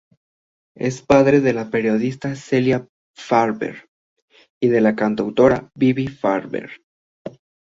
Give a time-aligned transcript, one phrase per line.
[0.75, 3.87] Es padre de la periodista Celia Farber
[4.59, 6.71] y de la cantautora Bibi Farber.